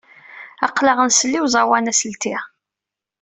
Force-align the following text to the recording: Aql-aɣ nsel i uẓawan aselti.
Aql-aɣ 0.65 0.97
nsel 1.07 1.31
i 1.39 1.41
uẓawan 1.43 1.91
aselti. 1.91 2.35